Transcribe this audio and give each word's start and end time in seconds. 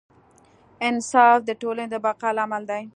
انصاف 0.87 1.39
د 1.45 1.49
ټولنې 1.61 1.87
د 1.93 1.95
بقا 2.05 2.29
لامل 2.37 2.63
دی. 2.71 2.83